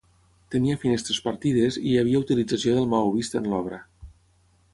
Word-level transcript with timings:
Tenia 0.53 0.77
finestres 0.85 1.19
partides 1.27 1.77
i 1.81 1.83
hi 1.91 1.93
havia 2.01 2.23
utilització 2.25 2.75
del 2.79 2.91
maó 2.95 3.13
vist 3.19 3.39
en 3.43 3.51
l'obra. 3.53 3.83